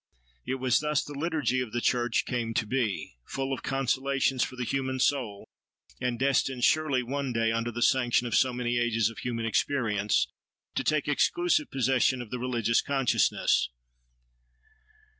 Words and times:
It 0.47 0.55
was 0.55 0.79
thus 0.79 1.03
the 1.03 1.13
liturgy 1.13 1.61
of 1.61 1.73
the 1.73 1.79
church 1.79 2.25
came 2.25 2.55
to 2.55 2.65
be—full 2.65 3.53
of 3.53 3.61
consolations 3.61 4.41
for 4.43 4.55
the 4.55 4.63
human 4.65 4.97
soul, 4.99 5.47
and 5.99 6.17
destined, 6.17 6.63
surely! 6.63 7.03
one 7.03 7.31
day, 7.31 7.51
under 7.51 7.69
the 7.69 7.83
sanction 7.83 8.25
of 8.25 8.33
so 8.33 8.51
many 8.51 8.79
ages 8.79 9.11
of 9.11 9.19
human 9.19 9.45
experience, 9.45 10.25
to 10.73 10.83
take 10.83 11.07
exclusive 11.07 11.69
possession 11.69 12.19
of 12.19 12.31
the 12.31 12.39
religious 12.39 12.81
consciousness. 12.81 13.69